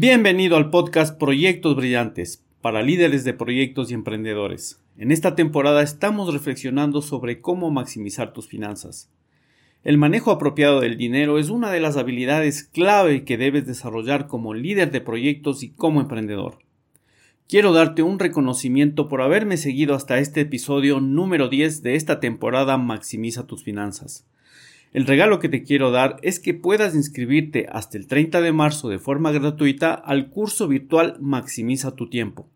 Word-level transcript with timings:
Bienvenido 0.00 0.56
al 0.56 0.70
podcast 0.70 1.18
Proyectos 1.18 1.74
Brillantes 1.74 2.44
para 2.60 2.82
líderes 2.82 3.24
de 3.24 3.34
proyectos 3.34 3.90
y 3.90 3.94
emprendedores. 3.94 4.80
En 4.96 5.10
esta 5.10 5.34
temporada 5.34 5.82
estamos 5.82 6.32
reflexionando 6.32 7.02
sobre 7.02 7.40
cómo 7.40 7.72
maximizar 7.72 8.32
tus 8.32 8.46
finanzas. 8.46 9.10
El 9.82 9.98
manejo 9.98 10.30
apropiado 10.30 10.78
del 10.78 10.96
dinero 10.96 11.40
es 11.40 11.50
una 11.50 11.72
de 11.72 11.80
las 11.80 11.96
habilidades 11.96 12.62
clave 12.62 13.24
que 13.24 13.38
debes 13.38 13.66
desarrollar 13.66 14.28
como 14.28 14.54
líder 14.54 14.92
de 14.92 15.00
proyectos 15.00 15.64
y 15.64 15.70
como 15.70 16.00
emprendedor. 16.00 16.60
Quiero 17.48 17.72
darte 17.72 18.04
un 18.04 18.20
reconocimiento 18.20 19.08
por 19.08 19.20
haberme 19.20 19.56
seguido 19.56 19.96
hasta 19.96 20.20
este 20.20 20.42
episodio 20.42 21.00
número 21.00 21.48
10 21.48 21.82
de 21.82 21.96
esta 21.96 22.20
temporada 22.20 22.78
Maximiza 22.78 23.48
tus 23.48 23.64
finanzas. 23.64 24.28
El 24.92 25.06
regalo 25.06 25.38
que 25.38 25.48
te 25.48 25.62
quiero 25.62 25.90
dar 25.90 26.16
es 26.22 26.40
que 26.40 26.54
puedas 26.54 26.94
inscribirte 26.94 27.66
hasta 27.70 27.98
el 27.98 28.06
30 28.06 28.40
de 28.40 28.52
marzo 28.52 28.88
de 28.88 28.98
forma 28.98 29.32
gratuita 29.32 29.92
al 29.92 30.30
curso 30.30 30.66
virtual 30.66 31.18
Maximiza 31.20 31.94
tu 31.94 32.08
tiempo, 32.08 32.48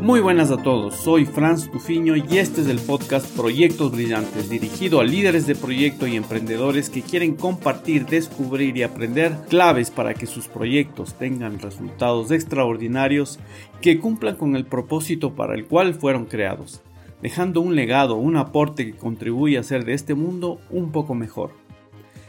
Muy 0.04 0.20
buenas 0.20 0.50
a 0.50 0.58
todos, 0.58 0.96
soy 0.96 1.24
Franz 1.24 1.70
Tufiño 1.70 2.14
y 2.14 2.36
este 2.36 2.60
es 2.60 2.66
el 2.66 2.78
podcast 2.78 3.34
Proyectos 3.34 3.90
Brillantes, 3.90 4.50
dirigido 4.50 5.00
a 5.00 5.04
líderes 5.04 5.46
de 5.46 5.54
proyecto 5.54 6.06
y 6.06 6.14
emprendedores 6.14 6.90
que 6.90 7.00
quieren 7.00 7.34
compartir, 7.34 8.04
descubrir 8.04 8.76
y 8.76 8.82
aprender 8.82 9.34
claves 9.48 9.90
para 9.90 10.12
que 10.12 10.26
sus 10.26 10.46
proyectos 10.46 11.14
tengan 11.14 11.58
resultados 11.58 12.32
extraordinarios 12.32 13.40
que 13.80 13.98
cumplan 13.98 14.36
con 14.36 14.56
el 14.56 14.66
propósito 14.66 15.34
para 15.34 15.54
el 15.54 15.64
cual 15.64 15.94
fueron 15.94 16.26
creados, 16.26 16.82
dejando 17.22 17.62
un 17.62 17.74
legado, 17.74 18.16
un 18.16 18.36
aporte 18.36 18.84
que 18.84 18.98
contribuye 18.98 19.56
a 19.56 19.60
hacer 19.60 19.86
de 19.86 19.94
este 19.94 20.14
mundo 20.14 20.60
un 20.68 20.92
poco 20.92 21.14
mejor. 21.14 21.52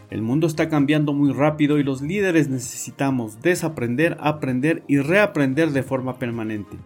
El 0.09 0.21
mundo 0.21 0.47
está 0.47 0.69
cambiando 0.69 1.11
muy 1.11 1.33
rápido 1.33 1.77
y 1.77 1.83
los 1.83 2.01
líderes 2.01 2.47
necesitamos 2.47 3.41
desaprender, 3.41 4.15
aprender 4.21 4.81
y 4.87 4.99
reaprender 4.99 5.71
de 5.71 5.83
forma 5.83 6.17
permanente 6.19 6.77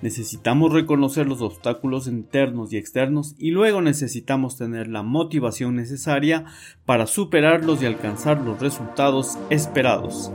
Necesitamos 0.00 0.72
reconocer 0.72 1.26
los 1.26 1.40
obstáculos 1.42 2.06
internos 2.06 2.72
y 2.72 2.76
externos 2.76 3.34
y 3.38 3.50
luego 3.50 3.82
necesitamos 3.82 4.56
tener 4.56 4.88
la 4.88 5.02
motivación 5.02 5.74
necesaria 5.74 6.44
para 6.84 7.06
superarlos 7.06 7.82
y 7.82 7.86
alcanzar 7.86 8.40
los 8.40 8.60
resultados 8.60 9.38
esperados. 9.50 10.32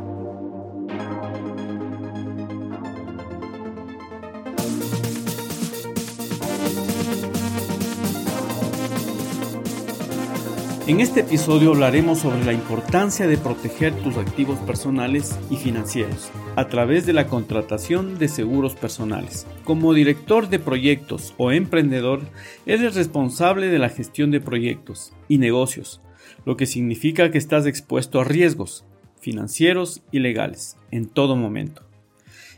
En 10.85 10.99
este 10.99 11.21
episodio 11.21 11.71
hablaremos 11.71 12.19
sobre 12.19 12.43
la 12.43 12.51
importancia 12.51 13.25
de 13.25 13.37
proteger 13.37 13.95
tus 14.03 14.17
activos 14.17 14.59
personales 14.59 15.39
y 15.49 15.55
financieros 15.55 16.29
a 16.57 16.67
través 16.67 17.05
de 17.05 17.13
la 17.13 17.27
contratación 17.27 18.19
de 18.19 18.27
seguros 18.27 18.75
personales. 18.75 19.47
Como 19.63 19.93
director 19.93 20.49
de 20.49 20.59
proyectos 20.59 21.35
o 21.37 21.53
emprendedor, 21.53 22.23
eres 22.65 22.95
responsable 22.95 23.67
de 23.67 23.79
la 23.79 23.87
gestión 23.87 24.29
de 24.29 24.41
proyectos 24.41 25.13
y 25.29 25.37
negocios, 25.37 26.01
lo 26.45 26.57
que 26.57 26.65
significa 26.65 27.31
que 27.31 27.37
estás 27.37 27.65
expuesto 27.65 28.19
a 28.19 28.25
riesgos 28.25 28.83
financieros 29.21 30.03
y 30.11 30.19
legales 30.19 30.75
en 30.91 31.07
todo 31.07 31.37
momento. 31.37 31.83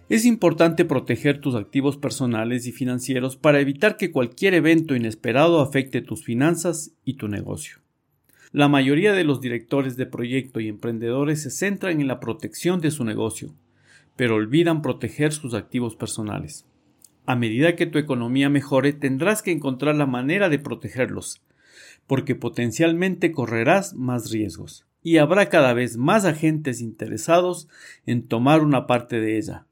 Es 0.10 0.26
importante 0.26 0.84
proteger 0.84 1.42
tus 1.42 1.54
activos 1.54 1.98
personales 1.98 2.66
y 2.66 2.72
financieros 2.72 3.38
para 3.38 3.60
evitar 3.60 3.98
que 3.98 4.12
cualquier 4.12 4.56
evento 4.56 4.96
inesperado 4.96 5.62
afecte 5.62 6.02
tus 6.02 6.24
finanzas 6.24 6.92
y 7.06 7.18
tu 7.18 7.28
negocio. 7.28 7.85
La 8.56 8.70
mayoría 8.70 9.12
de 9.12 9.26
los 9.26 9.42
directores 9.42 9.98
de 9.98 10.06
proyecto 10.06 10.62
y 10.62 10.70
emprendedores 10.70 11.44
se 11.44 11.50
centran 11.50 12.00
en 12.00 12.08
la 12.08 12.22
protección 12.22 12.80
de 12.80 12.90
su 12.90 13.04
negocio, 13.04 13.54
pero 14.16 14.36
olvidan 14.36 14.82
proteger 14.82 15.34
sus 15.34 15.54
activos 15.54 15.98
personales. 15.98 16.66
A 17.26 17.36
medida 17.36 17.76
que 17.76 17.86
tu 17.86 17.98
economía 17.98 18.48
mejore, 18.50 18.94
tendrás 18.94 19.42
que 19.42 19.52
encontrar 19.52 19.96
la 19.96 20.06
manera 20.06 20.48
de 20.48 20.58
protegerlos, 20.58 21.42
porque 22.08 22.34
potencialmente 22.34 23.34
correrás 23.34 23.94
más 23.94 24.32
riesgos, 24.32 24.86
y 25.04 25.18
habrá 25.18 25.50
cada 25.50 25.74
vez 25.74 25.98
más 25.98 26.24
agentes 26.24 26.80
interesados 26.80 27.68
en 28.06 28.26
tomar 28.26 28.62
una 28.62 28.88
parte 28.88 29.20
de 29.20 29.38
ella. 29.38 29.66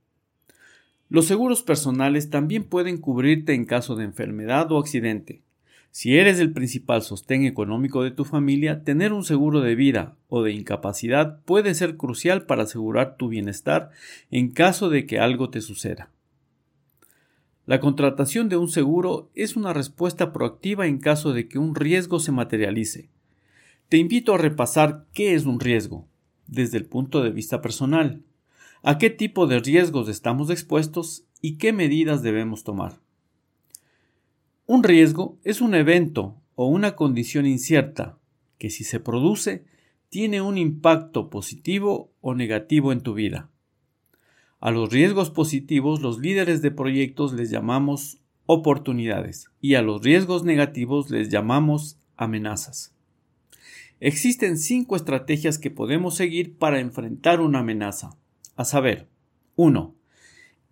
Los 1.07 1.23
seguros 1.23 1.63
personales 1.63 2.29
también 2.29 2.65
pueden 2.65 2.97
cubrirte 2.97 3.53
en 3.53 3.63
caso 3.63 3.95
de 3.95 4.03
enfermedad 4.03 4.69
o 4.73 4.77
accidente, 4.77 5.41
si 5.93 6.17
eres 6.17 6.39
el 6.39 6.51
principal 6.53 7.03
sostén 7.03 7.45
económico 7.45 8.01
de 8.01 8.09
tu 8.09 8.25
familia, 8.25 8.83
tener 8.83 9.13
un 9.13 9.23
seguro 9.23 9.61
de 9.61 9.75
vida 9.75 10.15
o 10.27 10.41
de 10.41 10.51
incapacidad 10.51 11.43
puede 11.45 11.75
ser 11.75 11.97
crucial 11.97 12.47
para 12.47 12.63
asegurar 12.63 13.15
tu 13.15 13.27
bienestar 13.27 13.91
en 14.31 14.49
caso 14.49 14.89
de 14.89 15.05
que 15.05 15.19
algo 15.19 15.51
te 15.51 15.61
suceda. 15.61 16.09
La 17.67 17.79
contratación 17.79 18.49
de 18.49 18.57
un 18.57 18.69
seguro 18.69 19.29
es 19.35 19.55
una 19.55 19.71
respuesta 19.71 20.33
proactiva 20.33 20.87
en 20.87 20.97
caso 20.97 21.31
de 21.31 21.47
que 21.47 21.59
un 21.59 21.75
riesgo 21.75 22.19
se 22.19 22.31
materialice. 22.31 23.11
Te 23.87 23.97
invito 23.97 24.33
a 24.33 24.39
repasar 24.39 25.05
qué 25.13 25.35
es 25.35 25.45
un 25.45 25.59
riesgo, 25.59 26.07
desde 26.47 26.79
el 26.79 26.85
punto 26.85 27.21
de 27.21 27.29
vista 27.29 27.61
personal, 27.61 28.23
a 28.81 28.97
qué 28.97 29.11
tipo 29.11 29.45
de 29.45 29.59
riesgos 29.59 30.09
estamos 30.09 30.49
expuestos 30.49 31.27
y 31.39 31.59
qué 31.59 31.71
medidas 31.71 32.23
debemos 32.23 32.63
tomar. 32.63 33.02
Un 34.65 34.81
riesgo 34.81 35.37
es 35.43 35.59
un 35.59 35.75
evento 35.75 36.41
o 36.55 36.67
una 36.67 36.95
condición 36.95 37.45
incierta 37.45 38.17
que 38.57 38.69
si 38.69 38.85
se 38.85 39.01
produce 39.01 39.65
tiene 40.07 40.41
un 40.41 40.57
impacto 40.57 41.29
positivo 41.29 42.13
o 42.21 42.33
negativo 42.33 42.93
en 42.93 43.01
tu 43.01 43.13
vida. 43.13 43.49
A 44.61 44.71
los 44.71 44.89
riesgos 44.89 45.31
positivos 45.31 46.01
los 46.01 46.19
líderes 46.19 46.61
de 46.61 46.71
proyectos 46.71 47.33
les 47.33 47.49
llamamos 47.49 48.19
oportunidades 48.45 49.49
y 49.59 49.75
a 49.75 49.81
los 49.81 50.01
riesgos 50.01 50.45
negativos 50.45 51.09
les 51.09 51.27
llamamos 51.27 51.97
amenazas. 52.15 52.95
Existen 53.99 54.57
cinco 54.57 54.95
estrategias 54.95 55.57
que 55.57 55.71
podemos 55.71 56.15
seguir 56.15 56.57
para 56.57 56.79
enfrentar 56.79 57.41
una 57.41 57.59
amenaza, 57.59 58.15
a 58.55 58.63
saber, 58.63 59.09
1. 59.55 59.93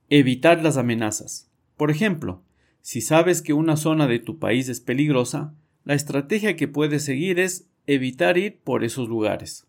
Evitar 0.09 0.63
las 0.63 0.78
amenazas. 0.78 1.50
Por 1.75 1.92
ejemplo, 1.92 2.42
si 2.81 3.01
sabes 3.01 3.42
que 3.42 3.54
una 3.54 3.78
zona 3.78 4.07
de 4.07 4.19
tu 4.19 4.39
país 4.39 4.69
es 4.69 4.80
peligrosa, 4.80 5.54
la 5.83 5.94
estrategia 5.94 6.56
que 6.56 6.68
puedes 6.68 7.04
seguir 7.04 7.39
es 7.39 7.68
evitar 7.88 8.38
ir 8.38 8.60
por 8.63 8.83
esos 8.83 9.07
lugares. 9.07 9.68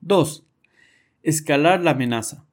2. 0.00 0.44
Escalar 1.22 1.82
la 1.82 1.92
amenaza. 1.92 2.46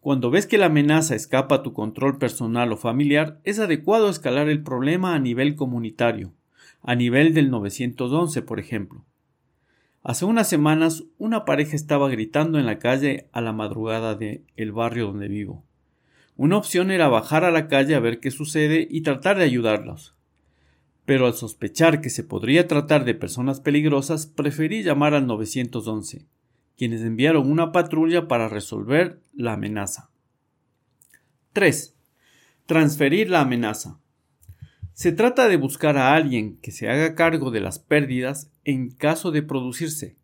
Cuando 0.00 0.30
ves 0.30 0.46
que 0.46 0.58
la 0.58 0.66
amenaza 0.66 1.14
escapa 1.14 1.56
a 1.56 1.62
tu 1.62 1.72
control 1.72 2.18
personal 2.18 2.72
o 2.72 2.76
familiar, 2.76 3.40
es 3.44 3.60
adecuado 3.60 4.08
escalar 4.08 4.48
el 4.48 4.62
problema 4.62 5.14
a 5.14 5.20
nivel 5.20 5.54
comunitario, 5.54 6.32
a 6.82 6.94
nivel 6.96 7.34
del 7.34 7.50
911, 7.50 8.42
por 8.42 8.58
ejemplo. 8.58 9.04
Hace 10.02 10.24
unas 10.24 10.48
semanas 10.48 11.04
una 11.18 11.44
pareja 11.44 11.76
estaba 11.76 12.08
gritando 12.08 12.58
en 12.58 12.66
la 12.66 12.80
calle 12.80 13.28
a 13.30 13.40
la 13.40 13.52
madrugada 13.52 14.16
del 14.16 14.42
el 14.56 14.72
barrio 14.72 15.06
donde 15.06 15.28
vivo. 15.28 15.62
Una 16.36 16.56
opción 16.56 16.90
era 16.90 17.08
bajar 17.08 17.44
a 17.44 17.50
la 17.50 17.68
calle 17.68 17.94
a 17.94 18.00
ver 18.00 18.18
qué 18.18 18.30
sucede 18.30 18.86
y 18.90 19.02
tratar 19.02 19.38
de 19.38 19.44
ayudarlos. 19.44 20.14
Pero 21.04 21.26
al 21.26 21.34
sospechar 21.34 22.00
que 22.00 22.10
se 22.10 22.24
podría 22.24 22.66
tratar 22.66 23.04
de 23.04 23.14
personas 23.14 23.60
peligrosas, 23.60 24.26
preferí 24.26 24.82
llamar 24.82 25.14
al 25.14 25.26
911, 25.26 26.26
quienes 26.76 27.02
enviaron 27.02 27.50
una 27.50 27.72
patrulla 27.72 28.28
para 28.28 28.48
resolver 28.48 29.20
la 29.34 29.54
amenaza. 29.54 30.10
3. 31.52 31.94
Transferir 32.66 33.28
la 33.28 33.42
amenaza. 33.42 33.98
Se 34.94 35.12
trata 35.12 35.48
de 35.48 35.56
buscar 35.56 35.98
a 35.98 36.14
alguien 36.14 36.56
que 36.58 36.70
se 36.70 36.88
haga 36.88 37.14
cargo 37.14 37.50
de 37.50 37.60
las 37.60 37.78
pérdidas 37.78 38.50
en 38.64 38.90
caso 38.90 39.32
de 39.32 39.42
producirse, 39.42 40.16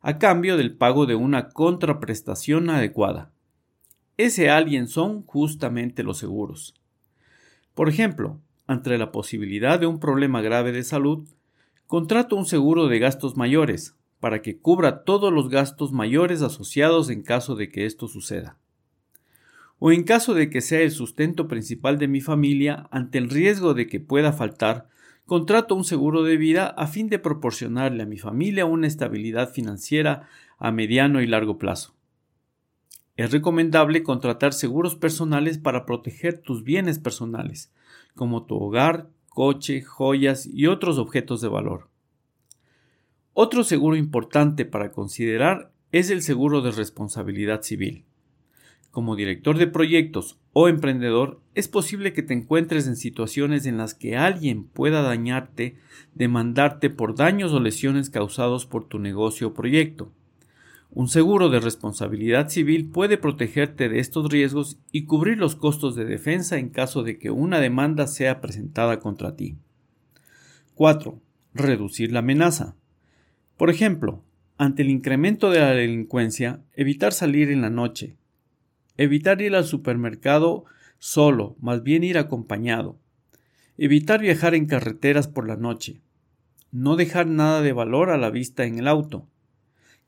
a 0.00 0.18
cambio 0.18 0.56
del 0.56 0.76
pago 0.76 1.06
de 1.06 1.14
una 1.14 1.50
contraprestación 1.50 2.70
adecuada. 2.70 3.31
Ese 4.16 4.50
alguien 4.50 4.88
son 4.88 5.22
justamente 5.22 6.02
los 6.02 6.18
seguros. 6.18 6.74
Por 7.74 7.88
ejemplo, 7.88 8.40
ante 8.66 8.96
la 8.98 9.12
posibilidad 9.12 9.80
de 9.80 9.86
un 9.86 9.98
problema 9.98 10.42
grave 10.42 10.72
de 10.72 10.84
salud, 10.84 11.26
contrato 11.86 12.36
un 12.36 12.46
seguro 12.46 12.88
de 12.88 12.98
gastos 12.98 13.36
mayores 13.36 13.94
para 14.20 14.42
que 14.42 14.58
cubra 14.58 15.04
todos 15.04 15.32
los 15.32 15.48
gastos 15.48 15.92
mayores 15.92 16.42
asociados 16.42 17.10
en 17.10 17.22
caso 17.22 17.56
de 17.56 17.70
que 17.70 17.86
esto 17.86 18.08
suceda 18.08 18.58
o 19.84 19.90
en 19.90 20.04
caso 20.04 20.32
de 20.32 20.48
que 20.48 20.60
sea 20.60 20.78
el 20.78 20.92
sustento 20.92 21.48
principal 21.48 21.98
de 21.98 22.06
mi 22.06 22.20
familia, 22.20 22.86
ante 22.92 23.18
el 23.18 23.28
riesgo 23.28 23.74
de 23.74 23.88
que 23.88 23.98
pueda 23.98 24.32
faltar, 24.32 24.86
contrato 25.26 25.74
un 25.74 25.82
seguro 25.82 26.22
de 26.22 26.36
vida 26.36 26.68
a 26.68 26.86
fin 26.86 27.08
de 27.08 27.18
proporcionarle 27.18 28.04
a 28.04 28.06
mi 28.06 28.16
familia 28.16 28.64
una 28.64 28.86
estabilidad 28.86 29.52
financiera 29.52 30.28
a 30.56 30.70
mediano 30.70 31.20
y 31.20 31.26
largo 31.26 31.58
plazo. 31.58 31.96
Es 33.16 33.30
recomendable 33.30 34.02
contratar 34.02 34.54
seguros 34.54 34.96
personales 34.96 35.58
para 35.58 35.84
proteger 35.84 36.40
tus 36.40 36.64
bienes 36.64 36.98
personales, 36.98 37.70
como 38.14 38.44
tu 38.44 38.56
hogar, 38.56 39.08
coche, 39.28 39.82
joyas 39.82 40.46
y 40.46 40.66
otros 40.66 40.98
objetos 40.98 41.40
de 41.40 41.48
valor. 41.48 41.88
Otro 43.34 43.64
seguro 43.64 43.96
importante 43.96 44.64
para 44.64 44.92
considerar 44.92 45.72
es 45.90 46.10
el 46.10 46.22
seguro 46.22 46.62
de 46.62 46.70
responsabilidad 46.70 47.62
civil. 47.62 48.04
Como 48.90 49.16
director 49.16 49.56
de 49.56 49.66
proyectos 49.66 50.38
o 50.52 50.68
emprendedor, 50.68 51.40
es 51.54 51.66
posible 51.66 52.12
que 52.12 52.22
te 52.22 52.34
encuentres 52.34 52.86
en 52.86 52.96
situaciones 52.96 53.64
en 53.64 53.78
las 53.78 53.94
que 53.94 54.16
alguien 54.16 54.64
pueda 54.64 55.00
dañarte, 55.00 55.76
demandarte 56.14 56.90
por 56.90 57.14
daños 57.14 57.52
o 57.52 57.60
lesiones 57.60 58.10
causados 58.10 58.66
por 58.66 58.84
tu 58.84 58.98
negocio 58.98 59.48
o 59.48 59.54
proyecto. 59.54 60.12
Un 60.94 61.08
seguro 61.08 61.48
de 61.48 61.58
responsabilidad 61.58 62.48
civil 62.48 62.90
puede 62.90 63.18
protegerte 63.18 63.88
de 63.88 63.98
estos 63.98 64.30
riesgos 64.30 64.78
y 64.92 65.04
cubrir 65.04 65.38
los 65.38 65.56
costos 65.56 65.96
de 65.96 66.04
defensa 66.04 66.58
en 66.58 66.68
caso 66.68 67.02
de 67.02 67.18
que 67.18 67.30
una 67.30 67.60
demanda 67.60 68.06
sea 68.06 68.40
presentada 68.40 69.00
contra 69.00 69.34
ti. 69.34 69.56
4. 70.74 71.20
Reducir 71.54 72.12
la 72.12 72.20
amenaza. 72.20 72.76
Por 73.56 73.70
ejemplo, 73.70 74.22
ante 74.58 74.82
el 74.82 74.90
incremento 74.90 75.50
de 75.50 75.60
la 75.60 75.70
delincuencia, 75.70 76.62
evitar 76.74 77.12
salir 77.12 77.50
en 77.50 77.62
la 77.62 77.70
noche, 77.70 78.16
Evitar 78.98 79.40
ir 79.40 79.54
al 79.54 79.64
supermercado 79.64 80.64
solo, 80.98 81.56
más 81.60 81.82
bien 81.82 82.04
ir 82.04 82.18
acompañado. 82.18 82.98
Evitar 83.78 84.20
viajar 84.20 84.54
en 84.54 84.66
carreteras 84.66 85.28
por 85.28 85.48
la 85.48 85.56
noche. 85.56 86.02
No 86.70 86.96
dejar 86.96 87.26
nada 87.26 87.62
de 87.62 87.72
valor 87.72 88.10
a 88.10 88.18
la 88.18 88.30
vista 88.30 88.64
en 88.64 88.78
el 88.78 88.86
auto. 88.86 89.28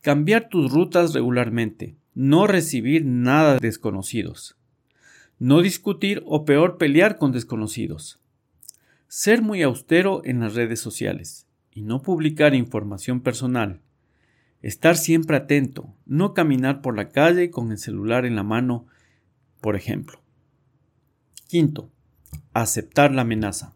Cambiar 0.05 0.51
tus 0.51 0.71
rutas 0.71 1.15
regularmente. 1.15 1.97
No 2.13 2.47
recibir 2.47 3.07
nada 3.07 3.55
de 3.55 3.61
desconocidos. 3.61 4.59
No 5.39 5.63
discutir 5.63 6.23
o 6.27 6.45
peor 6.45 6.77
pelear 6.77 7.17
con 7.17 7.33
desconocidos. 7.33 8.21
Ser 9.09 9.41
muy 9.41 9.63
austero 9.63 10.21
en 10.27 10.41
las 10.41 10.55
redes 10.55 10.79
sociales 10.79 11.47
y 11.73 11.83
no 11.83 12.03
publicar 12.03 12.55
información 12.55 13.23
personal 13.23 13.81
Estar 14.65 14.97
siempre 14.97 15.37
atento, 15.37 15.95
no 16.07 16.33
caminar 16.33 16.81
por 16.81 16.97
la 16.97 17.11
calle 17.11 17.51
con 17.51 17.71
el 17.71 17.77
celular 17.77 18.25
en 18.25 18.35
la 18.35 18.43
mano, 18.43 18.87
por 19.61 19.77
ejemplo. 19.77 20.23
Quinto, 21.49 21.91
aceptar 22.55 23.13
la 23.13 23.23
amenaza. 23.23 23.75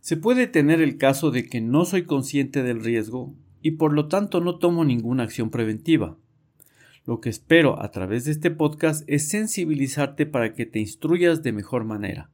Se 0.00 0.18
puede 0.18 0.48
tener 0.48 0.82
el 0.82 0.98
caso 0.98 1.30
de 1.30 1.48
que 1.48 1.62
no 1.62 1.86
soy 1.86 2.04
consciente 2.04 2.62
del 2.62 2.84
riesgo 2.84 3.34
y 3.66 3.72
por 3.72 3.92
lo 3.92 4.06
tanto 4.06 4.40
no 4.40 4.60
tomo 4.60 4.84
ninguna 4.84 5.24
acción 5.24 5.50
preventiva. 5.50 6.16
Lo 7.04 7.20
que 7.20 7.30
espero 7.30 7.82
a 7.82 7.90
través 7.90 8.24
de 8.24 8.30
este 8.30 8.52
podcast 8.52 9.02
es 9.08 9.28
sensibilizarte 9.28 10.24
para 10.24 10.54
que 10.54 10.66
te 10.66 10.78
instruyas 10.78 11.42
de 11.42 11.50
mejor 11.50 11.82
manera. 11.82 12.30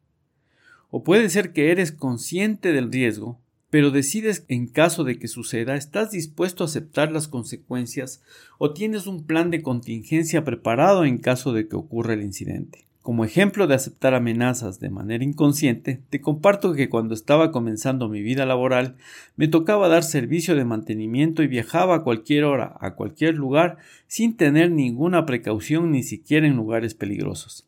O 0.91 1.05
puede 1.05 1.31
ser 1.31 1.55
que 1.55 1.71
eres 1.71 1.91
consciente 1.91 2.75
del 2.75 2.93
riesgo, 2.93 3.41
pero 3.71 3.91
decides 3.91 4.45
en 4.49 4.67
caso 4.67 5.05
de 5.05 5.19
que 5.19 5.27
suceda, 5.27 5.75
estás 5.75 6.11
dispuesto 6.11 6.65
a 6.65 6.67
aceptar 6.67 7.11
las 7.11 7.29
consecuencias 7.29 8.23
o 8.59 8.75
tienes 8.75 9.07
un 9.07 9.25
plan 9.25 9.51
de 9.51 9.63
contingencia 9.63 10.45
preparado 10.45 11.07
en 11.07 11.17
caso 11.17 11.55
de 11.55 11.67
que 11.67 11.77
ocurra 11.77 12.13
el 12.13 12.21
incidente. 12.21 12.85
Como 13.03 13.25
ejemplo 13.25 13.67
de 13.67 13.75
aceptar 13.75 14.15
amenazas 14.15 14.79
de 14.79 14.89
manera 14.89 15.25
inconsciente, 15.25 16.01
te 16.09 16.21
comparto 16.21 16.73
que 16.73 16.89
cuando 16.89 17.15
estaba 17.15 17.51
comenzando 17.51 18.09
mi 18.09 18.23
vida 18.23 18.47
laboral 18.47 18.95
me 19.35 19.49
tocaba 19.49 19.89
dar 19.89 20.05
servicio 20.05 20.55
de 20.55 20.65
mantenimiento 20.65 21.43
y 21.43 21.49
viajaba 21.49 21.97
a 21.97 22.03
cualquier 22.05 22.45
hora, 22.45 22.77
a 22.79 22.95
cualquier 22.95 23.35
lugar, 23.35 23.79
sin 24.07 24.37
tener 24.37 24.71
ninguna 24.71 25.27
precaución 25.27 25.91
ni 25.91 26.05
siquiera 26.05 26.47
en 26.47 26.55
lugares 26.55 26.95
peligrosos. 26.95 27.67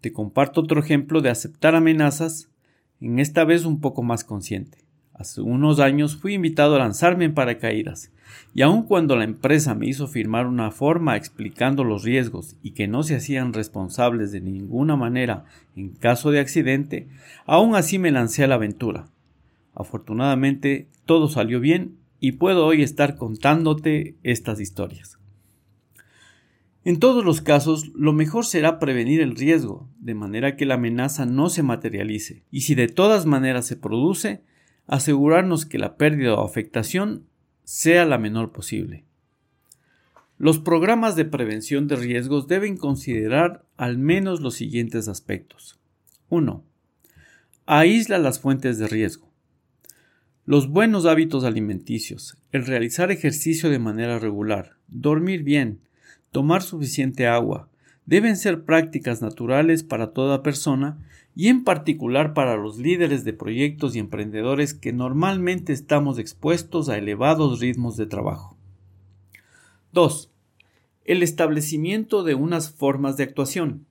Te 0.00 0.12
comparto 0.12 0.60
otro 0.60 0.80
ejemplo 0.80 1.20
de 1.20 1.30
aceptar 1.30 1.76
amenazas, 1.76 2.48
en 3.00 3.20
esta 3.20 3.44
vez 3.44 3.64
un 3.64 3.80
poco 3.80 4.02
más 4.02 4.24
consciente. 4.24 4.85
Hace 5.18 5.40
unos 5.40 5.80
años 5.80 6.16
fui 6.16 6.34
invitado 6.34 6.76
a 6.76 6.78
lanzarme 6.78 7.24
en 7.24 7.32
paracaídas, 7.32 8.12
y 8.54 8.60
aun 8.60 8.82
cuando 8.82 9.16
la 9.16 9.24
empresa 9.24 9.74
me 9.74 9.86
hizo 9.86 10.08
firmar 10.08 10.46
una 10.46 10.70
forma 10.70 11.16
explicando 11.16 11.84
los 11.84 12.02
riesgos 12.02 12.56
y 12.62 12.72
que 12.72 12.86
no 12.86 13.02
se 13.02 13.16
hacían 13.16 13.54
responsables 13.54 14.30
de 14.30 14.42
ninguna 14.42 14.94
manera 14.94 15.44
en 15.74 15.88
caso 15.88 16.30
de 16.32 16.40
accidente, 16.40 17.08
aún 17.46 17.76
así 17.76 17.98
me 17.98 18.10
lancé 18.10 18.44
a 18.44 18.46
la 18.46 18.56
aventura. 18.56 19.06
Afortunadamente 19.74 20.88
todo 21.06 21.28
salió 21.28 21.60
bien 21.60 21.96
y 22.20 22.32
puedo 22.32 22.66
hoy 22.66 22.82
estar 22.82 23.16
contándote 23.16 24.16
estas 24.22 24.60
historias. 24.60 25.18
En 26.84 27.00
todos 27.00 27.24
los 27.24 27.40
casos, 27.40 27.90
lo 27.94 28.12
mejor 28.12 28.44
será 28.44 28.78
prevenir 28.78 29.22
el 29.22 29.34
riesgo, 29.34 29.88
de 29.98 30.14
manera 30.14 30.56
que 30.56 30.66
la 30.66 30.74
amenaza 30.74 31.24
no 31.24 31.48
se 31.48 31.62
materialice, 31.62 32.42
y 32.50 32.60
si 32.60 32.74
de 32.74 32.86
todas 32.86 33.26
maneras 33.26 33.66
se 33.66 33.76
produce, 33.76 34.44
asegurarnos 34.86 35.66
que 35.66 35.78
la 35.78 35.96
pérdida 35.96 36.34
o 36.34 36.44
afectación 36.44 37.26
sea 37.64 38.04
la 38.04 38.18
menor 38.18 38.52
posible. 38.52 39.04
Los 40.38 40.58
programas 40.58 41.16
de 41.16 41.24
prevención 41.24 41.88
de 41.88 41.96
riesgos 41.96 42.46
deben 42.46 42.76
considerar 42.76 43.64
al 43.76 43.98
menos 43.98 44.40
los 44.40 44.54
siguientes 44.54 45.08
aspectos. 45.08 45.78
1. 46.28 46.62
Aísla 47.64 48.18
las 48.18 48.38
fuentes 48.38 48.78
de 48.78 48.86
riesgo. 48.86 49.30
Los 50.44 50.68
buenos 50.68 51.06
hábitos 51.06 51.42
alimenticios, 51.44 52.36
el 52.52 52.66
realizar 52.66 53.10
ejercicio 53.10 53.70
de 53.70 53.80
manera 53.80 54.18
regular, 54.18 54.76
dormir 54.86 55.42
bien, 55.42 55.80
tomar 56.30 56.62
suficiente 56.62 57.26
agua, 57.26 57.68
deben 58.06 58.36
ser 58.36 58.64
prácticas 58.64 59.20
naturales 59.20 59.82
para 59.82 60.12
toda 60.12 60.42
persona 60.42 60.98
y 61.34 61.48
en 61.48 61.64
particular 61.64 62.32
para 62.32 62.56
los 62.56 62.78
líderes 62.78 63.24
de 63.24 63.32
proyectos 63.32 63.94
y 63.94 63.98
emprendedores 63.98 64.72
que 64.72 64.92
normalmente 64.92 65.72
estamos 65.72 66.18
expuestos 66.18 66.88
a 66.88 66.96
elevados 66.96 67.60
ritmos 67.60 67.96
de 67.96 68.06
trabajo. 68.06 68.56
2. 69.92 70.30
El 71.04 71.22
establecimiento 71.22 72.22
de 72.22 72.34
unas 72.34 72.70
formas 72.70 73.16
de 73.16 73.24
actuación. 73.24 73.86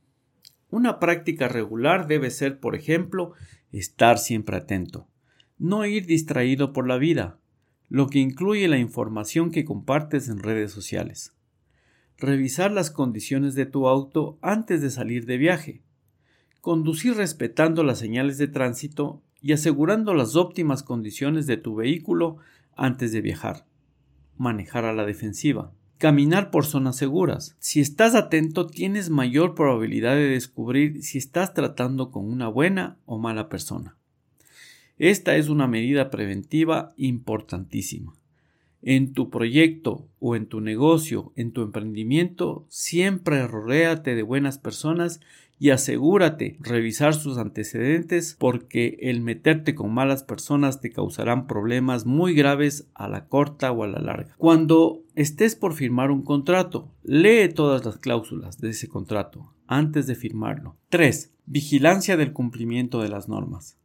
Una 0.71 0.99
práctica 0.99 1.47
regular 1.47 2.07
debe 2.07 2.31
ser, 2.31 2.59
por 2.59 2.75
ejemplo, 2.75 3.33
estar 3.71 4.17
siempre 4.17 4.57
atento, 4.57 5.07
no 5.57 5.85
ir 5.85 6.05
distraído 6.05 6.73
por 6.73 6.87
la 6.87 6.97
vida, 6.97 7.37
lo 7.89 8.07
que 8.07 8.19
incluye 8.19 8.67
la 8.67 8.77
información 8.77 9.51
que 9.51 9.65
compartes 9.65 10.29
en 10.29 10.39
redes 10.39 10.71
sociales. 10.71 11.34
Revisar 12.17 12.71
las 12.71 12.91
condiciones 12.91 13.55
de 13.55 13.65
tu 13.65 13.87
auto 13.87 14.37
antes 14.41 14.81
de 14.81 14.89
salir 14.89 15.25
de 15.25 15.37
viaje, 15.37 15.81
conducir 16.61 17.15
respetando 17.15 17.83
las 17.83 17.99
señales 17.99 18.37
de 18.37 18.47
tránsito 18.47 19.21
y 19.41 19.51
asegurando 19.51 20.13
las 20.13 20.35
óptimas 20.35 20.81
condiciones 20.81 21.45
de 21.45 21.57
tu 21.57 21.75
vehículo 21.75 22.37
antes 22.75 23.11
de 23.11 23.21
viajar. 23.21 23.67
Manejar 24.37 24.85
a 24.85 24.93
la 24.93 25.05
defensiva. 25.05 25.73
Caminar 25.97 26.51
por 26.51 26.65
zonas 26.65 26.97
seguras. 26.97 27.55
Si 27.59 27.81
estás 27.81 28.15
atento, 28.15 28.65
tienes 28.65 29.09
mayor 29.09 29.53
probabilidad 29.53 30.15
de 30.15 30.29
descubrir 30.29 31.03
si 31.03 31.17
estás 31.17 31.53
tratando 31.53 32.11
con 32.11 32.25
una 32.25 32.47
buena 32.47 32.97
o 33.05 33.17
mala 33.19 33.47
persona. 33.49 33.97
Esta 34.97 35.35
es 35.35 35.49
una 35.49 35.67
medida 35.67 36.09
preventiva 36.09 36.93
importantísima. 36.97 38.13
En 38.87 39.13
tu 39.13 39.31
proyecto 39.31 40.07
o 40.19 40.35
en 40.35 40.45
tu 40.45 40.61
negocio, 40.61 41.33
en 41.35 41.53
tu 41.53 41.63
emprendimiento, 41.63 42.67
siempre 42.69 43.47
rodéate 43.47 44.13
de 44.13 44.21
buenas 44.21 44.59
personas 44.59 45.21
y 45.57 45.71
asegúrate 45.71 46.57
revisar 46.59 47.15
sus 47.15 47.39
antecedentes 47.39 48.35
porque 48.37 48.99
el 49.01 49.21
meterte 49.21 49.73
con 49.73 49.91
malas 49.91 50.21
personas 50.21 50.81
te 50.81 50.91
causarán 50.91 51.47
problemas 51.47 52.05
muy 52.05 52.35
graves 52.35 52.87
a 52.93 53.09
la 53.09 53.25
corta 53.27 53.71
o 53.71 53.83
a 53.83 53.87
la 53.87 53.99
larga. 53.99 54.35
Cuando 54.37 55.01
estés 55.15 55.55
por 55.55 55.73
firmar 55.73 56.11
un 56.11 56.21
contrato, 56.21 56.91
lee 57.03 57.49
todas 57.49 57.83
las 57.85 57.97
cláusulas 57.97 58.59
de 58.59 58.69
ese 58.69 58.87
contrato 58.87 59.51
antes 59.65 60.05
de 60.05 60.13
firmarlo. 60.13 60.75
3. 60.89 61.33
Vigilancia 61.47 62.17
del 62.17 62.33
cumplimiento 62.33 63.01
de 63.01 63.09
las 63.09 63.27
normas. 63.27 63.79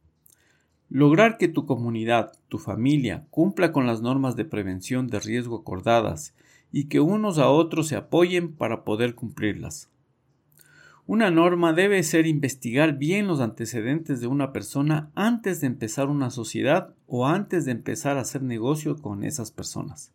Lograr 0.93 1.37
que 1.37 1.47
tu 1.47 1.65
comunidad, 1.65 2.33
tu 2.49 2.57
familia, 2.57 3.25
cumpla 3.29 3.71
con 3.71 3.87
las 3.87 4.01
normas 4.01 4.35
de 4.35 4.43
prevención 4.43 5.07
de 5.07 5.21
riesgo 5.21 5.61
acordadas 5.61 6.35
y 6.69 6.89
que 6.89 6.99
unos 6.99 7.37
a 7.37 7.47
otros 7.47 7.87
se 7.87 7.95
apoyen 7.95 8.53
para 8.53 8.83
poder 8.83 9.15
cumplirlas. 9.15 9.89
Una 11.07 11.31
norma 11.31 11.71
debe 11.71 12.03
ser 12.03 12.27
investigar 12.27 12.97
bien 12.97 13.25
los 13.25 13.39
antecedentes 13.39 14.19
de 14.19 14.27
una 14.27 14.51
persona 14.51 15.11
antes 15.15 15.61
de 15.61 15.67
empezar 15.67 16.09
una 16.09 16.29
sociedad 16.29 16.93
o 17.07 17.25
antes 17.25 17.63
de 17.63 17.71
empezar 17.71 18.17
a 18.17 18.21
hacer 18.21 18.43
negocio 18.43 18.97
con 18.97 19.23
esas 19.23 19.49
personas. 19.49 20.11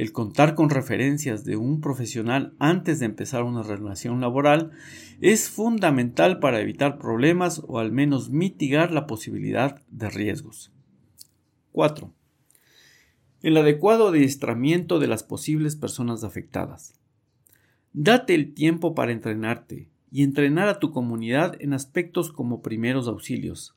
El 0.00 0.12
contar 0.12 0.54
con 0.54 0.70
referencias 0.70 1.44
de 1.44 1.58
un 1.58 1.82
profesional 1.82 2.54
antes 2.58 3.00
de 3.00 3.04
empezar 3.04 3.42
una 3.42 3.62
relación 3.62 4.18
laboral 4.22 4.70
es 5.20 5.50
fundamental 5.50 6.38
para 6.38 6.58
evitar 6.62 6.98
problemas 6.98 7.60
o 7.68 7.78
al 7.78 7.92
menos 7.92 8.30
mitigar 8.30 8.92
la 8.92 9.06
posibilidad 9.06 9.82
de 9.90 10.08
riesgos. 10.08 10.72
4. 11.72 12.14
El 13.42 13.58
adecuado 13.58 14.08
adiestramiento 14.08 15.00
de 15.00 15.06
las 15.06 15.22
posibles 15.22 15.76
personas 15.76 16.24
afectadas. 16.24 16.98
Date 17.92 18.34
el 18.34 18.54
tiempo 18.54 18.94
para 18.94 19.12
entrenarte 19.12 19.90
y 20.10 20.22
entrenar 20.22 20.68
a 20.68 20.78
tu 20.78 20.92
comunidad 20.92 21.60
en 21.60 21.74
aspectos 21.74 22.32
como 22.32 22.62
primeros 22.62 23.06
auxilios, 23.06 23.76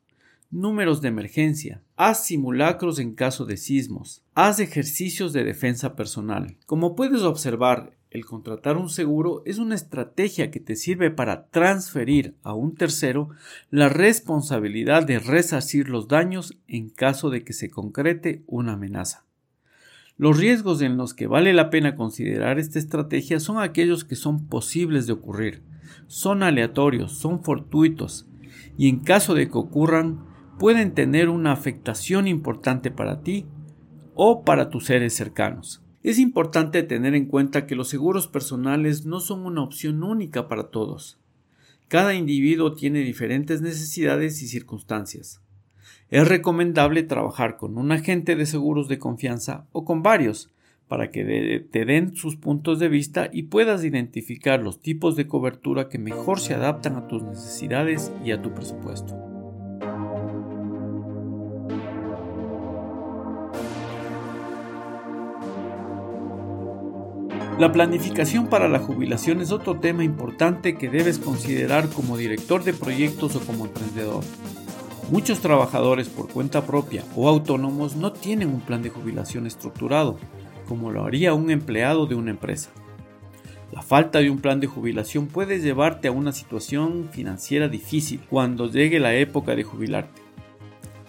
números 0.54 1.02
de 1.02 1.08
emergencia, 1.08 1.82
haz 1.98 2.26
simulacros 2.26 3.00
en 3.00 3.16
caso 3.16 3.46
de 3.46 3.58
sismos, 3.58 4.24
haz 4.36 4.60
ejercicios 4.60 5.34
de 5.34 5.44
defensa 5.44 5.96
personal. 5.96 6.58
Como 6.66 6.96
puedes 6.96 7.24
observar, 7.24 7.98
el 8.12 8.26
contratar 8.26 8.78
un 8.78 8.90
seguro 8.90 9.42
es 9.46 9.58
una 9.58 9.74
estrategia 9.74 10.52
que 10.52 10.60
te 10.60 10.76
sirve 10.76 11.10
para 11.10 11.48
transferir 11.48 12.36
a 12.44 12.54
un 12.54 12.76
tercero 12.76 13.30
la 13.72 13.90
responsabilidad 13.90 15.04
de 15.04 15.18
resarcir 15.18 15.90
los 15.90 16.08
daños 16.08 16.56
en 16.68 16.90
caso 16.90 17.32
de 17.32 17.44
que 17.44 17.54
se 17.54 17.72
concrete 17.72 18.44
una 18.46 18.74
amenaza. 18.74 19.26
Los 20.16 20.38
riesgos 20.38 20.84
en 20.84 20.96
los 20.96 21.16
que 21.16 21.26
vale 21.26 21.54
la 21.54 21.72
pena 21.72 21.96
considerar 21.96 22.60
esta 22.60 22.78
estrategia 22.78 23.40
son 23.40 23.58
aquellos 23.58 24.06
que 24.06 24.16
son 24.16 24.46
posibles 24.46 25.08
de 25.08 25.14
ocurrir, 25.14 25.64
son 26.06 26.44
aleatorios, 26.44 27.14
son 27.18 27.44
fortuitos, 27.44 28.28
y 28.78 28.90
en 28.90 29.00
caso 29.00 29.34
de 29.34 29.50
que 29.50 29.58
ocurran, 29.58 30.33
pueden 30.60 30.94
tener 30.94 31.30
una 31.30 31.52
afectación 31.52 32.28
importante 32.28 32.92
para 32.92 33.22
ti 33.22 33.46
o 34.16 34.44
para 34.44 34.70
tus 34.70 34.86
seres 34.86 35.14
cercanos. 35.14 35.82
Es 36.04 36.20
importante 36.20 36.84
tener 36.84 37.16
en 37.16 37.26
cuenta 37.26 37.66
que 37.66 37.76
los 37.76 37.88
seguros 37.88 38.28
personales 38.28 39.06
no 39.06 39.20
son 39.20 39.46
una 39.46 39.64
opción 39.64 40.04
única 40.04 40.48
para 40.48 40.70
todos. 40.70 41.18
Cada 41.88 42.14
individuo 42.14 42.74
tiene 42.74 43.00
diferentes 43.00 43.62
necesidades 43.62 44.42
y 44.42 44.48
circunstancias. 44.48 45.42
Es 46.10 46.28
recomendable 46.28 47.04
trabajar 47.04 47.58
con 47.58 47.78
un 47.78 47.92
agente 47.92 48.36
de 48.36 48.46
seguros 48.46 48.88
de 48.88 49.00
confianza 49.00 49.68
o 49.72 49.86
con 49.86 50.04
varios 50.04 50.52
para 50.88 51.10
que 51.10 51.66
te 51.72 51.86
den 51.86 52.16
sus 52.16 52.36
puntos 52.36 52.80
de 52.80 52.90
vista 52.90 53.30
y 53.32 53.44
puedas 53.44 53.84
identificar 53.84 54.62
los 54.62 54.82
tipos 54.82 55.16
de 55.16 55.28
cobertura 55.28 55.90
que 55.90 55.98
mejor 55.98 56.40
se 56.40 56.54
adaptan 56.54 56.98
a 56.98 57.08
tus 57.08 57.24
necesidades 57.24 58.12
y 58.24 58.32
a 58.32 58.42
tu 58.42 58.54
presupuesto. 58.54 59.33
La 67.60 67.72
planificación 67.72 68.48
para 68.48 68.68
la 68.68 68.80
jubilación 68.80 69.40
es 69.40 69.52
otro 69.52 69.80
tema 69.80 70.04
importante 70.04 70.76
que 70.76 70.90
debes 70.90 71.20
considerar 71.20 71.88
como 71.88 72.18
director 72.18 72.64
de 72.64 72.74
proyectos 72.74 73.36
o 73.36 73.42
como 73.42 73.66
emprendedor. 73.66 74.24
Muchos 75.12 75.40
trabajadores 75.40 76.10
por 76.10 76.30
cuenta 76.30 76.66
propia 76.66 77.04
o 77.16 77.30
autónomos 77.30 77.96
no 77.96 78.12
tienen 78.12 78.50
un 78.50 78.62
plan 78.62 78.82
de 78.82 78.90
jubilación 78.90 79.46
estructurado, 79.46 80.18
como 80.68 80.90
lo 80.90 81.06
haría 81.06 81.36
un 81.36 81.52
empleado 81.52 82.08
de 82.08 82.16
una 82.16 82.32
empresa. 82.32 82.72
La 83.72 83.84
falta 83.84 84.18
de 84.18 84.32
un 84.32 84.40
plan 84.40 84.60
de 84.60 84.68
jubilación 84.68 85.28
puede 85.28 85.60
llevarte 85.60 86.08
a 86.08 86.12
una 86.12 86.32
situación 86.32 87.10
financiera 87.12 87.68
difícil 87.68 88.20
cuando 88.30 88.68
llegue 88.68 89.00
la 89.00 89.14
época 89.14 89.56
de 89.56 89.64
jubilarte. 89.64 90.23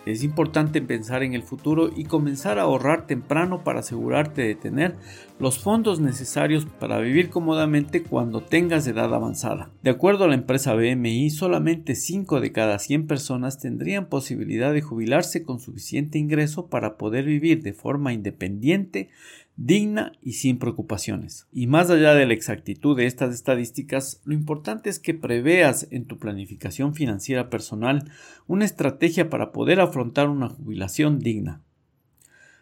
Es 0.07 0.23
importante 0.23 0.83
pensar 0.83 1.23
en 1.23 1.33
el 1.33 1.43
futuro 1.43 1.91
y 1.95 2.05
comenzar 2.05 2.59
a 2.59 2.63
ahorrar 2.63 3.07
temprano 3.07 3.65
para 3.65 3.81
asegurarte 3.81 4.43
de 4.43 4.55
tener 4.55 4.97
los 5.39 5.59
fondos 5.59 5.99
necesarios 5.99 6.67
para 6.67 6.99
vivir 6.99 7.31
cómodamente 7.31 8.03
cuando 8.03 8.43
tengas 8.43 8.87
edad 8.87 9.13
avanzada. 9.15 9.71
De 9.83 9.91
acuerdo 9.91 10.25
a 10.25 10.29
la 10.29 10.35
empresa 10.35 10.75
BMI, 10.75 11.31
solamente 11.31 11.95
5 11.95 12.41
de 12.41 12.53
cada 12.53 12.79
100 12.79 13.07
personas 13.07 13.59
tendrían 13.59 14.11
posibilidad 14.11 14.75
de 14.75 14.83
jubilarse 14.83 15.43
con 15.43 15.59
suficiente 15.59 16.19
ingreso 16.19 16.69
para 16.69 16.99
poder 16.99 17.25
vivir 17.25 17.63
de 17.63 17.73
forma 17.73 18.13
independiente 18.13 19.09
digna 19.57 20.13
y 20.21 20.33
sin 20.33 20.59
preocupaciones. 20.59 21.47
Y 21.53 21.67
más 21.67 21.91
allá 21.91 22.15
de 22.15 22.27
la 22.27 22.35
exactitud 22.35 22.97
de 22.97 23.07
estas 23.07 23.35
estadísticas, 23.35 24.21
lo 24.25 24.35
importante 24.35 24.91
es 24.91 24.99
que 24.99 25.15
preveas 25.15 25.87
en 25.91 26.07
tu 26.07 26.19
planificación 26.19 26.95
financiera 26.95 27.51
personal 27.51 28.11
una 28.47 28.65
estrategia 28.65 29.31
para 29.31 29.53
poder 29.53 29.81
afrontar 29.81 30.29
una 30.29 30.49
jubilación 30.49 31.21
digna. 31.21 31.63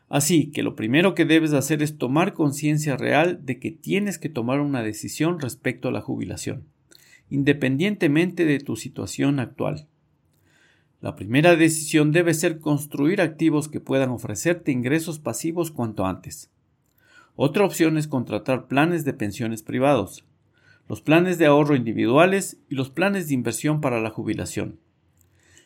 Así 0.08 0.50
que 0.50 0.62
lo 0.62 0.76
primero 0.76 1.14
que 1.14 1.25
debes 1.25 1.54
hacer 1.54 1.82
es 1.82 1.96
tomar 1.96 2.34
conciencia 2.34 2.99
real 2.99 3.46
de 3.46 3.58
que 3.58 3.70
tienes 3.70 4.18
que 4.18 4.28
tomar 4.28 4.61
una 4.61 4.82
decisión 4.82 5.40
respecto 5.40 5.88
a 5.88 5.92
la 5.92 6.02
jubilación, 6.02 6.66
independientemente 7.30 8.44
de 8.44 8.58
tu 8.58 8.76
situación 8.76 9.40
actual. 9.40 9.88
La 11.00 11.16
primera 11.16 11.56
decisión 11.56 12.12
debe 12.12 12.34
ser 12.34 12.61
construir 12.61 13.22
activos 13.22 13.68
que 13.68 13.80
puedan 13.80 14.11
ofrecerte 14.11 14.70
ingresos 14.70 15.18
pasivos 15.18 15.70
cuanto 15.70 16.04
antes. 16.04 16.51
Otra 17.34 17.64
opción 17.64 17.96
es 17.96 18.08
contratar 18.08 18.66
planes 18.66 19.04
de 19.04 19.14
pensiones 19.14 19.62
privados, 19.62 20.24
los 20.88 21.00
planes 21.00 21.38
de 21.38 21.46
ahorro 21.46 21.74
individuales 21.74 22.58
y 22.68 22.74
los 22.74 22.90
planes 22.90 23.28
de 23.28 23.34
inversión 23.34 23.80
para 23.80 24.00
la 24.00 24.10
jubilación. 24.10 24.78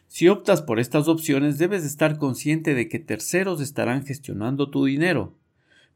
Si 0.07 0.29
optas 0.29 0.63
por 0.63 0.79
estas 0.79 1.09
opciones 1.09 1.59
debes 1.59 1.85
estar 1.85 2.19
consciente 2.19 2.75
de 2.75 2.89
que 2.89 3.01
terceros 3.01 3.61
estarán 3.61 4.07
gestionando 4.07 4.71
tu 4.71 4.85
dinero, 4.85 5.35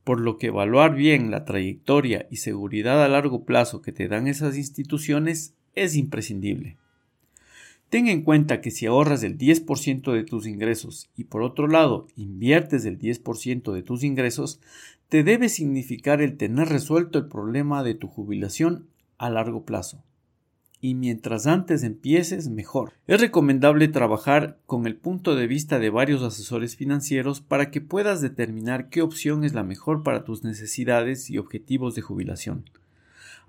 por 0.02 0.20
lo 0.20 0.38
que 0.38 0.48
evaluar 0.48 0.96
bien 0.96 1.30
la 1.30 1.44
trayectoria 1.44 2.26
y 2.30 2.38
seguridad 2.38 3.04
a 3.04 3.08
largo 3.08 3.44
plazo 3.44 3.80
que 3.82 3.92
te 3.92 4.08
dan 4.08 4.26
esas 4.26 4.56
instituciones 4.56 5.54
es 5.74 5.94
imprescindible. 5.94 6.76
Ten 7.90 8.06
en 8.06 8.22
cuenta 8.22 8.60
que 8.60 8.70
si 8.70 8.86
ahorras 8.86 9.24
el 9.24 9.36
10% 9.36 10.12
de 10.12 10.22
tus 10.22 10.46
ingresos 10.46 11.10
y 11.16 11.24
por 11.24 11.42
otro 11.42 11.66
lado 11.66 12.06
inviertes 12.16 12.84
el 12.84 12.98
10% 12.98 13.72
de 13.72 13.82
tus 13.82 14.04
ingresos, 14.04 14.60
te 15.10 15.24
debe 15.24 15.48
significar 15.48 16.22
el 16.22 16.36
tener 16.36 16.68
resuelto 16.68 17.18
el 17.18 17.26
problema 17.26 17.82
de 17.82 17.94
tu 17.94 18.06
jubilación 18.06 18.86
a 19.18 19.28
largo 19.28 19.64
plazo. 19.64 20.04
Y 20.80 20.94
mientras 20.94 21.48
antes 21.48 21.82
empieces, 21.82 22.48
mejor. 22.48 22.92
Es 23.08 23.20
recomendable 23.20 23.88
trabajar 23.88 24.60
con 24.66 24.86
el 24.86 24.96
punto 24.96 25.34
de 25.34 25.48
vista 25.48 25.80
de 25.80 25.90
varios 25.90 26.22
asesores 26.22 26.76
financieros 26.76 27.40
para 27.40 27.72
que 27.72 27.80
puedas 27.80 28.20
determinar 28.20 28.88
qué 28.88 29.02
opción 29.02 29.42
es 29.42 29.52
la 29.52 29.64
mejor 29.64 30.04
para 30.04 30.22
tus 30.22 30.44
necesidades 30.44 31.28
y 31.28 31.38
objetivos 31.38 31.96
de 31.96 32.02
jubilación. 32.02 32.64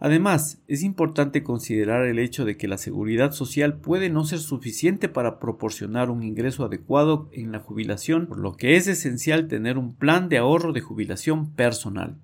Además, 0.04 0.60
es 0.68 0.82
importante 0.82 1.44
considerar 1.44 2.08
el 2.08 2.18
hecho 2.18 2.44
de 2.44 2.58
que 2.58 2.68
la 2.68 2.80
seguridad 2.80 3.34
social 3.34 3.78
puede 3.78 4.10
no 4.10 4.26
ser 4.26 4.40
suficiente 4.40 5.10
para 5.10 5.38
proporcionar 5.38 6.10
un 6.10 6.24
ingreso 6.24 6.66
adecuado 6.66 7.30
en 7.32 7.52
la 7.52 7.60
jubilación, 7.60 8.26
por 8.26 8.40
lo 8.40 8.58
que 8.58 8.78
es 8.78 8.88
esencial 8.88 9.48
tener 9.48 9.78
un 9.78 9.94
plan 9.94 10.28
de 10.28 10.40
ahorro 10.40 10.74
de 10.74 10.82
jubilación 10.82 11.52
personal. 11.52 12.18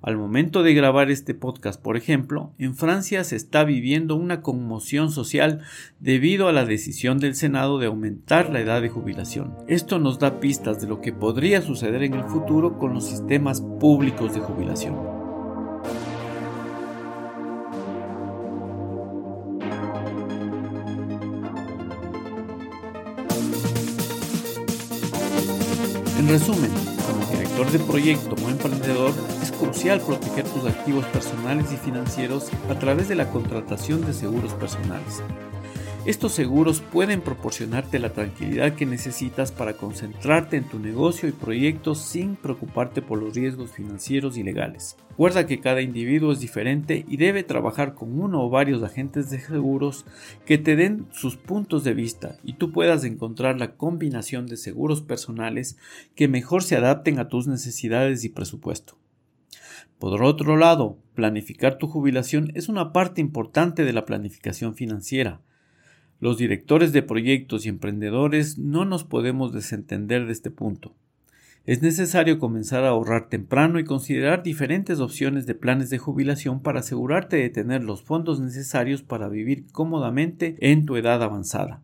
Al 0.00 0.16
momento 0.16 0.62
de 0.62 0.72
grabar 0.72 1.10
este 1.10 1.34
podcast, 1.34 1.78
por 1.78 1.98
ejemplo, 1.98 2.54
en 2.56 2.74
Francia 2.74 3.22
se 3.22 3.36
está 3.36 3.64
viviendo 3.64 4.16
una 4.16 4.40
conmoción 4.40 5.10
social 5.10 5.60
debido 6.00 6.48
a 6.48 6.52
la 6.52 6.64
decisión 6.64 7.18
del 7.18 7.34
Senado 7.34 7.78
de 7.78 7.88
aumentar 7.88 8.48
la 8.48 8.60
edad 8.60 8.80
de 8.80 8.88
jubilación. 8.88 9.54
Esto 9.66 9.98
nos 9.98 10.18
da 10.18 10.40
pistas 10.40 10.80
de 10.80 10.86
lo 10.86 11.02
que 11.02 11.12
podría 11.12 11.60
suceder 11.60 12.02
en 12.02 12.14
el 12.14 12.24
futuro 12.24 12.78
con 12.78 12.94
los 12.94 13.04
sistemas 13.06 13.60
públicos 13.60 14.32
de 14.32 14.40
jubilación. 14.40 15.17
En 26.18 26.28
resumen, 26.28 26.72
como 27.06 27.24
director 27.30 27.70
de 27.70 27.78
proyecto 27.78 28.34
o 28.44 28.50
emprendedor, 28.50 29.12
es 29.40 29.52
crucial 29.52 30.00
proteger 30.00 30.44
tus 30.48 30.64
activos 30.64 31.04
personales 31.06 31.72
y 31.72 31.76
financieros 31.76 32.48
a 32.68 32.76
través 32.76 33.08
de 33.08 33.14
la 33.14 33.30
contratación 33.30 34.04
de 34.04 34.12
seguros 34.12 34.52
personales. 34.54 35.22
Estos 36.08 36.32
seguros 36.32 36.80
pueden 36.80 37.20
proporcionarte 37.20 37.98
la 37.98 38.14
tranquilidad 38.14 38.72
que 38.72 38.86
necesitas 38.86 39.52
para 39.52 39.74
concentrarte 39.74 40.56
en 40.56 40.66
tu 40.66 40.78
negocio 40.78 41.28
y 41.28 41.32
proyectos 41.32 41.98
sin 41.98 42.34
preocuparte 42.34 43.02
por 43.02 43.22
los 43.22 43.34
riesgos 43.34 43.72
financieros 43.72 44.38
y 44.38 44.42
legales. 44.42 44.96
Recuerda 45.10 45.44
que 45.44 45.60
cada 45.60 45.82
individuo 45.82 46.32
es 46.32 46.40
diferente 46.40 47.04
y 47.06 47.18
debe 47.18 47.42
trabajar 47.42 47.92
con 47.92 48.18
uno 48.18 48.42
o 48.42 48.48
varios 48.48 48.82
agentes 48.82 49.28
de 49.28 49.38
seguros 49.38 50.06
que 50.46 50.56
te 50.56 50.76
den 50.76 51.06
sus 51.12 51.36
puntos 51.36 51.84
de 51.84 51.92
vista 51.92 52.38
y 52.42 52.54
tú 52.54 52.72
puedas 52.72 53.04
encontrar 53.04 53.58
la 53.58 53.74
combinación 53.76 54.46
de 54.46 54.56
seguros 54.56 55.02
personales 55.02 55.76
que 56.14 56.26
mejor 56.26 56.62
se 56.62 56.76
adapten 56.76 57.18
a 57.18 57.28
tus 57.28 57.48
necesidades 57.48 58.24
y 58.24 58.30
presupuesto. 58.30 58.96
Por 59.98 60.22
otro 60.22 60.56
lado, 60.56 60.96
planificar 61.12 61.76
tu 61.76 61.86
jubilación 61.86 62.50
es 62.54 62.70
una 62.70 62.94
parte 62.94 63.20
importante 63.20 63.84
de 63.84 63.92
la 63.92 64.06
planificación 64.06 64.74
financiera. 64.74 65.42
Los 66.20 66.36
directores 66.36 66.92
de 66.92 67.02
proyectos 67.02 67.64
y 67.64 67.68
emprendedores 67.68 68.58
no 68.58 68.84
nos 68.84 69.04
podemos 69.04 69.52
desentender 69.52 70.26
de 70.26 70.32
este 70.32 70.50
punto. 70.50 70.94
Es 71.64 71.82
necesario 71.82 72.38
comenzar 72.38 72.84
a 72.84 72.88
ahorrar 72.88 73.28
temprano 73.28 73.78
y 73.78 73.84
considerar 73.84 74.42
diferentes 74.42 75.00
opciones 75.00 75.46
de 75.46 75.54
planes 75.54 75.90
de 75.90 75.98
jubilación 75.98 76.60
para 76.60 76.80
asegurarte 76.80 77.36
de 77.36 77.50
tener 77.50 77.84
los 77.84 78.02
fondos 78.02 78.40
necesarios 78.40 79.02
para 79.02 79.28
vivir 79.28 79.66
cómodamente 79.70 80.56
en 80.60 80.86
tu 80.86 80.96
edad 80.96 81.22
avanzada. 81.22 81.82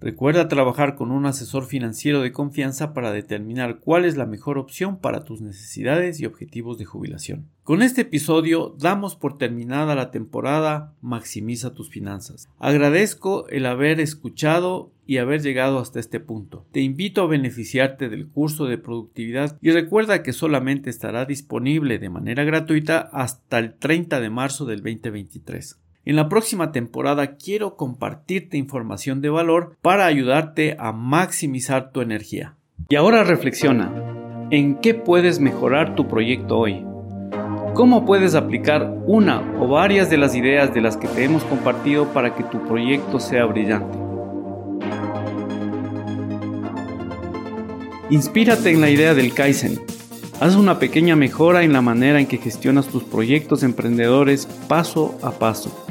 Recuerda 0.00 0.48
trabajar 0.48 0.96
con 0.96 1.10
un 1.10 1.26
asesor 1.26 1.66
financiero 1.66 2.22
de 2.22 2.32
confianza 2.32 2.94
para 2.94 3.12
determinar 3.12 3.80
cuál 3.80 4.06
es 4.06 4.16
la 4.16 4.24
mejor 4.24 4.56
opción 4.56 4.98
para 4.98 5.24
tus 5.24 5.42
necesidades 5.42 6.20
y 6.20 6.26
objetivos 6.26 6.78
de 6.78 6.86
jubilación. 6.86 7.48
Con 7.64 7.82
este 7.82 8.00
episodio 8.00 8.74
damos 8.78 9.14
por 9.14 9.36
terminada 9.36 9.94
la 9.94 10.10
temporada 10.10 10.94
Maximiza 11.02 11.74
tus 11.74 11.90
finanzas. 11.90 12.48
Agradezco 12.58 13.46
el 13.48 13.66
haber 13.66 14.00
escuchado 14.00 14.90
y 15.06 15.18
haber 15.18 15.42
llegado 15.42 15.80
hasta 15.80 16.00
este 16.00 16.18
punto. 16.18 16.66
Te 16.72 16.80
invito 16.80 17.22
a 17.22 17.26
beneficiarte 17.26 18.08
del 18.08 18.28
curso 18.28 18.66
de 18.66 18.78
productividad 18.78 19.58
y 19.60 19.70
recuerda 19.72 20.22
que 20.22 20.32
solamente 20.32 20.88
estará 20.88 21.26
disponible 21.26 21.98
de 21.98 22.08
manera 22.08 22.44
gratuita 22.44 23.10
hasta 23.12 23.58
el 23.58 23.74
30 23.74 24.20
de 24.20 24.30
marzo 24.30 24.64
del 24.64 24.82
2023. 24.82 25.79
En 26.06 26.16
la 26.16 26.30
próxima 26.30 26.72
temporada 26.72 27.36
quiero 27.36 27.76
compartirte 27.76 28.56
información 28.56 29.20
de 29.20 29.28
valor 29.28 29.76
para 29.82 30.06
ayudarte 30.06 30.74
a 30.78 30.92
maximizar 30.92 31.92
tu 31.92 32.00
energía. 32.00 32.56
Y 32.88 32.96
ahora 32.96 33.22
reflexiona, 33.22 33.92
¿en 34.50 34.76
qué 34.76 34.94
puedes 34.94 35.40
mejorar 35.40 35.94
tu 35.96 36.08
proyecto 36.08 36.56
hoy? 36.56 36.86
¿Cómo 37.74 38.06
puedes 38.06 38.34
aplicar 38.34 38.90
una 39.06 39.42
o 39.60 39.68
varias 39.68 40.08
de 40.08 40.16
las 40.16 40.34
ideas 40.34 40.72
de 40.72 40.80
las 40.80 40.96
que 40.96 41.06
te 41.06 41.24
hemos 41.24 41.44
compartido 41.44 42.06
para 42.14 42.34
que 42.34 42.44
tu 42.44 42.66
proyecto 42.66 43.20
sea 43.20 43.44
brillante? 43.44 43.98
Inspírate 48.08 48.70
en 48.70 48.80
la 48.80 48.88
idea 48.88 49.12
del 49.12 49.34
Kaizen. 49.34 49.78
Haz 50.40 50.56
una 50.56 50.78
pequeña 50.78 51.14
mejora 51.14 51.62
en 51.62 51.74
la 51.74 51.82
manera 51.82 52.18
en 52.18 52.26
que 52.26 52.38
gestionas 52.38 52.86
tus 52.86 53.04
proyectos 53.04 53.62
emprendedores 53.62 54.46
paso 54.66 55.18
a 55.22 55.32
paso. 55.32 55.89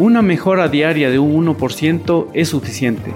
Una 0.00 0.22
mejora 0.22 0.68
diaria 0.68 1.10
de 1.10 1.18
un 1.18 1.46
1% 1.46 2.28
es 2.32 2.48
suficiente, 2.48 3.12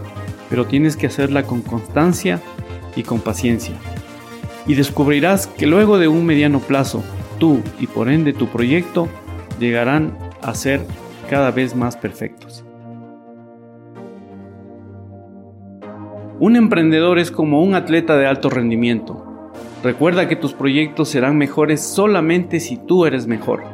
pero 0.51 0.67
tienes 0.67 0.99
que 0.99 1.07
hacerla 1.07 1.45
con 1.45 1.63
constancia 1.63 2.43
y 2.95 3.05
con 3.05 3.23
paciencia. 3.23 3.75
Y 4.67 4.75
descubrirás 4.75 5.47
que 5.47 5.67
luego 5.67 5.97
de 5.97 6.09
un 6.09 6.27
mediano 6.27 6.59
plazo, 6.59 7.03
tú 7.39 7.63
y 7.81 7.87
por 7.87 8.11
ende 8.11 8.35
tu 8.35 8.49
proyecto 8.49 9.09
llegarán 9.59 10.19
a 10.43 10.53
ser 10.53 10.85
cada 11.31 11.51
vez 11.53 11.75
más 11.75 11.97
perfectos. 11.97 12.67
Un 16.39 16.55
emprendedor 16.55 17.19
es 17.19 17.31
como 17.31 17.65
un 17.65 17.77
atleta 17.77 18.19
de 18.19 18.27
alto 18.27 18.51
rendimiento. 18.51 19.25
Recuerda 19.83 20.29
que 20.29 20.37
tus 20.37 20.53
proyectos 20.53 21.09
serán 21.09 21.39
mejores 21.39 21.81
solamente 21.81 22.61
si 22.61 22.77
tú 22.77 23.07
eres 23.07 23.27
mejor. 23.27 23.74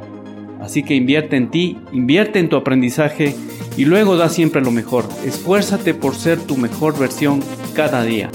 Así 0.60 0.82
que 0.82 0.94
invierte 0.94 1.36
en 1.36 1.50
ti, 1.50 1.78
invierte 1.92 2.38
en 2.38 2.48
tu 2.48 2.56
aprendizaje 2.56 3.34
y 3.76 3.84
luego 3.84 4.16
da 4.16 4.28
siempre 4.28 4.60
lo 4.60 4.70
mejor. 4.70 5.04
Esfuérzate 5.24 5.94
por 5.94 6.14
ser 6.14 6.38
tu 6.38 6.56
mejor 6.56 6.98
versión 6.98 7.42
cada 7.74 8.04
día. 8.04 8.30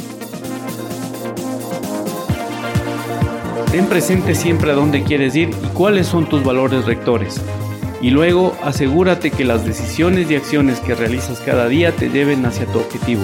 Ten 3.71 3.86
presente 3.88 4.36
siempre 4.36 4.71
a 4.71 4.76
dónde 4.76 5.04
quieres 5.04 5.36
ir 5.36 5.50
y 5.50 5.67
cuáles 5.73 6.08
son 6.08 6.30
tus 6.30 6.43
valores 6.43 6.86
rectores. 6.86 7.41
Y 8.02 8.10
luego 8.10 8.56
asegúrate 8.63 9.32
que 9.32 9.43
las 9.43 9.65
decisiones 9.65 10.30
y 10.32 10.36
acciones 10.36 10.80
que 10.80 10.95
realizas 10.95 11.39
cada 11.39 11.67
día 11.67 11.91
te 11.91 12.10
lleven 12.10 12.45
hacia 12.45 12.65
tu 12.67 12.80
objetivo. 12.80 13.23